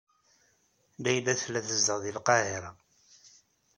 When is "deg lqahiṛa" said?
2.03-2.71